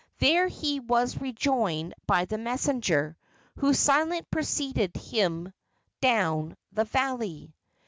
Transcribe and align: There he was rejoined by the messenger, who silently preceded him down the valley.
There 0.17 0.47
he 0.47 0.79
was 0.79 1.21
rejoined 1.21 1.93
by 2.07 2.25
the 2.25 2.39
messenger, 2.39 3.15
who 3.57 3.71
silently 3.75 4.23
preceded 4.31 4.95
him 4.97 5.53
down 6.01 6.57
the 6.71 6.85
valley. 6.85 7.53